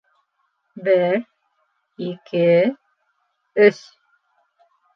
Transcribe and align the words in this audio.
Бер... 0.87 1.17
ике... 2.07 2.43
өс... 3.69 3.87